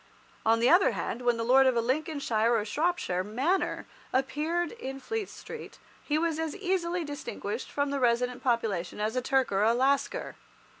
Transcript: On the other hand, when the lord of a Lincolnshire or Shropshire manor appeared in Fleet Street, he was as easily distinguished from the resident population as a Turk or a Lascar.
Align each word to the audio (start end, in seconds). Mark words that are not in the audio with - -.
On 0.47 0.59
the 0.59 0.67
other 0.71 0.93
hand, 0.93 1.21
when 1.21 1.37
the 1.37 1.43
lord 1.43 1.67
of 1.67 1.75
a 1.75 1.79
Lincolnshire 1.79 2.55
or 2.57 2.65
Shropshire 2.65 3.23
manor 3.23 3.85
appeared 4.11 4.71
in 4.71 4.99
Fleet 4.99 5.29
Street, 5.29 5.77
he 6.03 6.17
was 6.17 6.39
as 6.39 6.55
easily 6.55 7.03
distinguished 7.03 7.71
from 7.71 7.91
the 7.91 7.99
resident 7.99 8.41
population 8.43 8.99
as 8.99 9.15
a 9.15 9.21
Turk 9.21 9.51
or 9.51 9.61
a 9.63 9.75
Lascar. 9.75 10.35